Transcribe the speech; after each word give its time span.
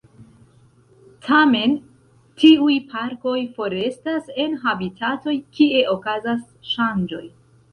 Tamen, 1.25 1.75
tiuj 2.43 2.77
parkoj 2.93 3.35
forestas 3.59 4.33
en 4.47 4.57
habitatoj 4.67 5.37
kie 5.59 5.85
okazas 5.97 6.45
ŝanĝoj. 6.73 7.25